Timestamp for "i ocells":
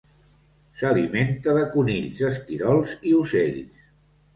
3.13-3.83